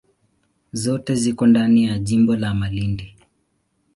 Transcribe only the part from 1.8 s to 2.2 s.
ya